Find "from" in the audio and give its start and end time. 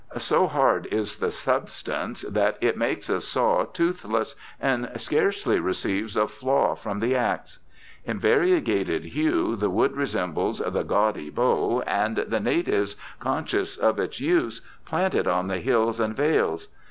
6.73-7.01